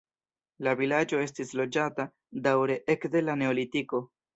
La 0.67 0.73
vilaĝo 0.79 1.21
estis 1.27 1.53
loĝata 1.61 2.09
daŭre 2.49 2.83
ekde 2.97 3.27
la 3.31 3.41
neolitiko. 3.45 4.07